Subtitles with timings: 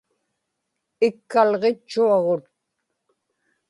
[1.07, 2.43] ikkalġitchuagut